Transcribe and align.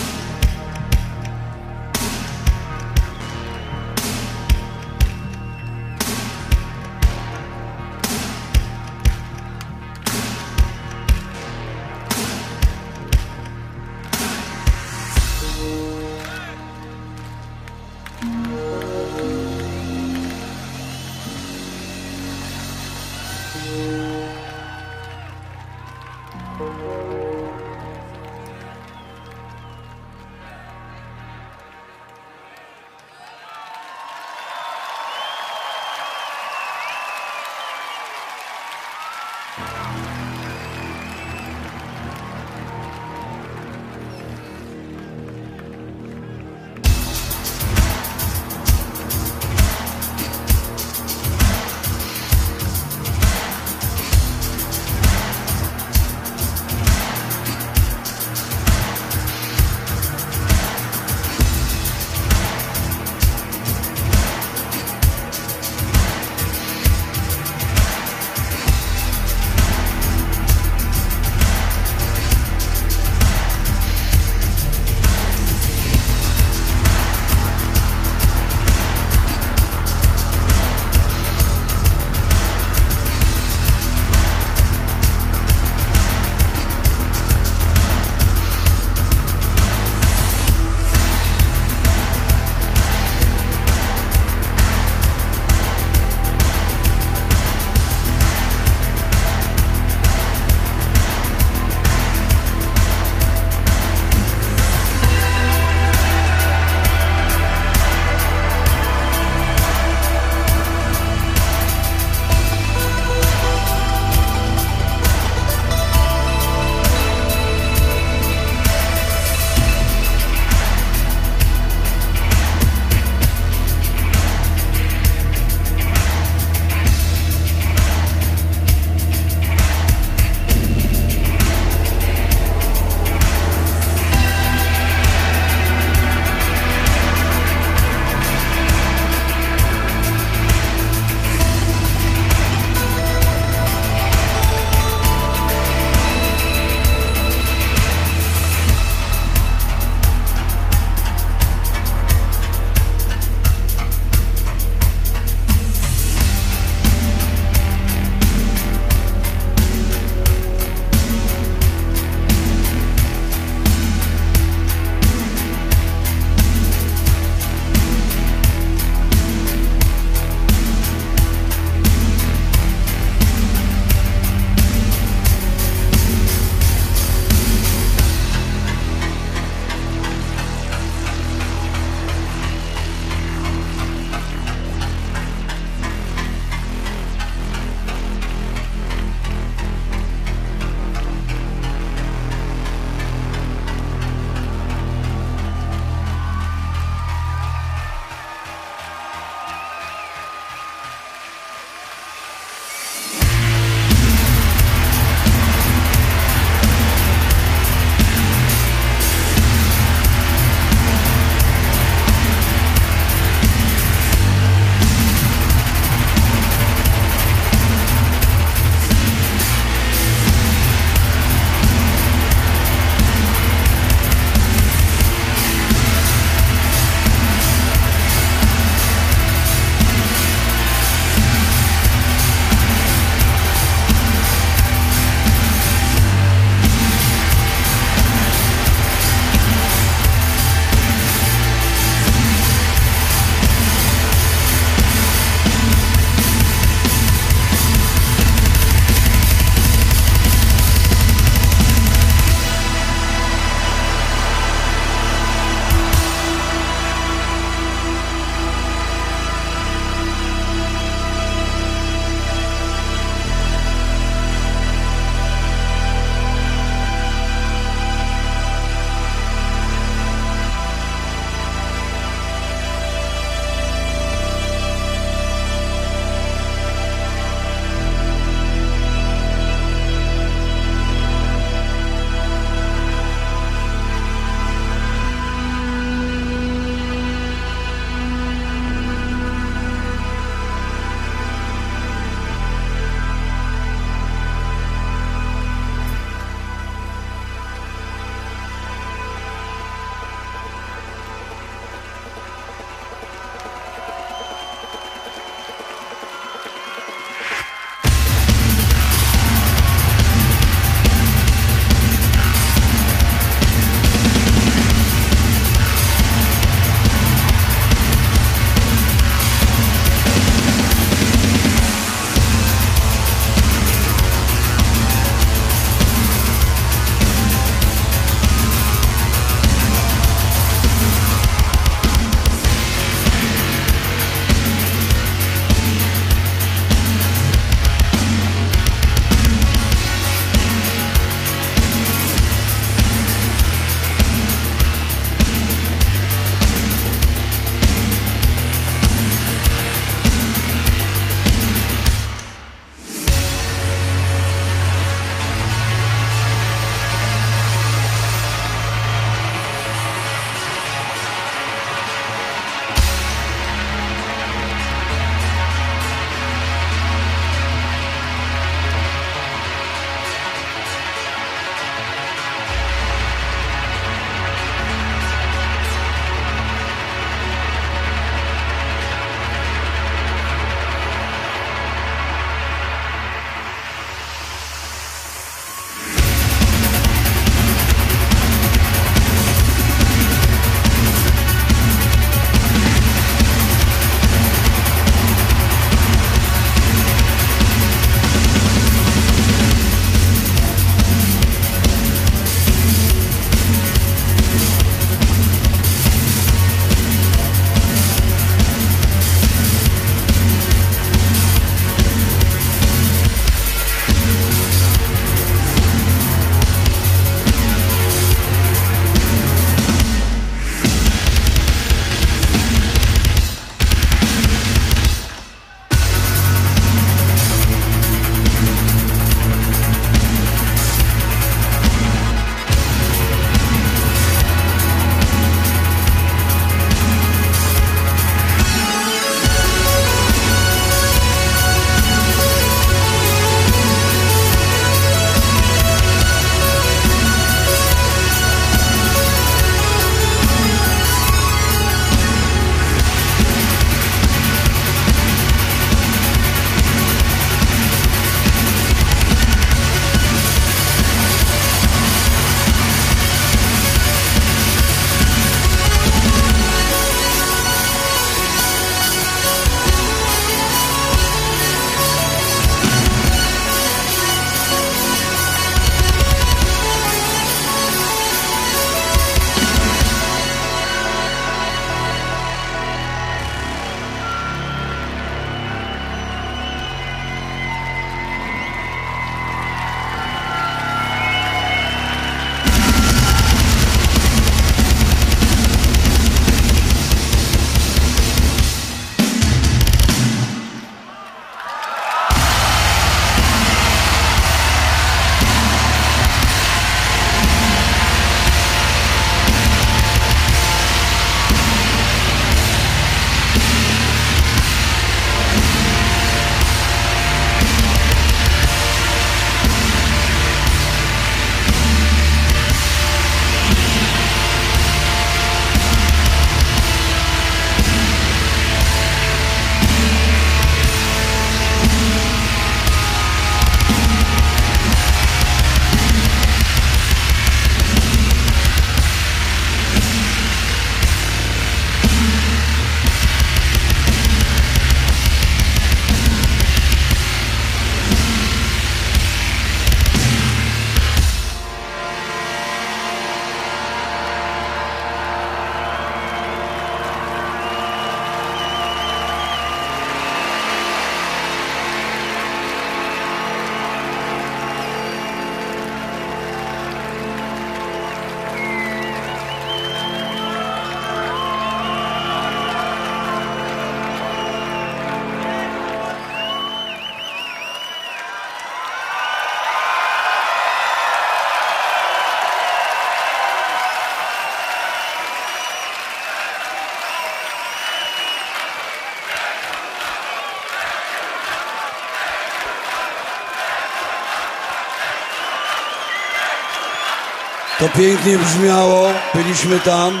pięknie 597.76 598.18
brzmiało, 598.18 598.88
byliśmy 599.14 599.60
tam. 599.60 600.00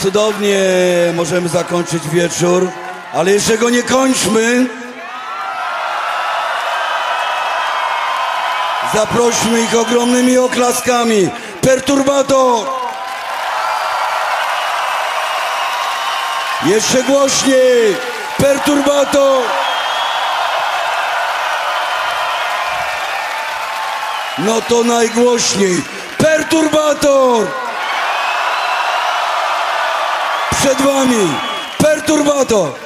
Cudownie 0.00 0.60
możemy 1.14 1.48
zakończyć 1.48 2.08
wieczór, 2.08 2.70
ale 3.14 3.32
jeszcze 3.32 3.58
go 3.58 3.70
nie 3.70 3.82
kończmy. 3.82 4.66
Zaprośmy 8.94 9.60
ich 9.60 9.76
ogromnymi 9.78 10.38
oklaskami. 10.38 11.28
Perturbator! 11.60 12.66
Jeszcze 16.62 17.02
głośniej! 17.02 17.96
Perturbator! 18.38 19.42
No 24.38 24.60
to 24.60 24.84
najgłośniej! 24.84 25.95
perturbator! 26.48 27.46
Przed 30.60 30.82
wami 30.82 31.32
perturbator! 31.78 32.85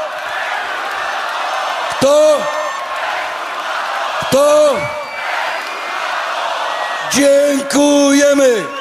Kto? 2.01 2.37
Kto? 4.27 4.51
Dziękujemy! 7.11 8.80